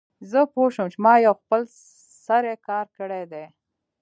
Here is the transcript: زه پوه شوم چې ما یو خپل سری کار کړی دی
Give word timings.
زه 0.31 0.39
پوه 0.53 0.67
شوم 0.75 0.87
چې 0.93 0.97
ما 1.05 1.13
یو 1.25 1.33
خپل 1.41 1.61
سری 2.25 2.53
کار 2.67 2.85
کړی 2.97 3.23
دی 3.31 3.45